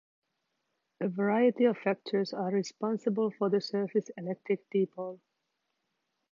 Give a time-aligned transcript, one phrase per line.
[0.99, 5.19] A variety of factors are responsible for the surface electric dipole.